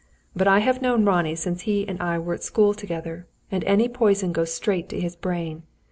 But 0.35 0.47
I 0.47 0.61
have 0.61 0.81
known 0.81 1.05
Ronnie 1.05 1.35
since 1.35 1.61
he 1.61 1.87
and 1.87 2.01
I 2.01 2.17
were 2.17 2.33
at 2.33 2.41
school 2.41 2.73
together, 2.73 3.27
and 3.51 3.63
any 3.65 3.87
poison 3.87 4.31
goes 4.31 4.51
straight 4.51 4.89
to 4.89 4.99
his 4.99 5.15
brain. 5.15 5.61